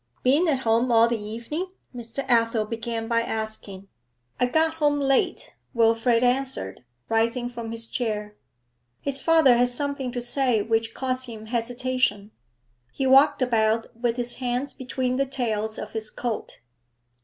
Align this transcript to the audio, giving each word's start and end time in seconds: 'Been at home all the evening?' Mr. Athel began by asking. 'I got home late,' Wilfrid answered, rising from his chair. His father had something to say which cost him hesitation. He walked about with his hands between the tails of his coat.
'Been 0.23 0.47
at 0.47 0.61
home 0.61 0.91
all 0.91 1.07
the 1.07 1.19
evening?' 1.21 1.69
Mr. 1.95 2.25
Athel 2.27 2.65
began 2.65 3.07
by 3.07 3.21
asking. 3.21 3.87
'I 4.39 4.47
got 4.47 4.73
home 4.81 4.99
late,' 4.99 5.53
Wilfrid 5.75 6.23
answered, 6.23 6.83
rising 7.07 7.49
from 7.49 7.71
his 7.71 7.85
chair. 7.85 8.35
His 8.99 9.21
father 9.21 9.55
had 9.55 9.69
something 9.69 10.11
to 10.13 10.19
say 10.19 10.59
which 10.63 10.95
cost 10.95 11.27
him 11.27 11.45
hesitation. 11.45 12.31
He 12.91 13.05
walked 13.05 13.43
about 13.43 13.95
with 13.95 14.17
his 14.17 14.37
hands 14.37 14.73
between 14.73 15.17
the 15.17 15.27
tails 15.27 15.77
of 15.77 15.91
his 15.91 16.09
coat. 16.09 16.61